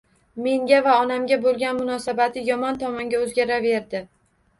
[0.43, 4.03] Menga va onamga bo`lgan munosabati yomon tomonga o`zgaraverdi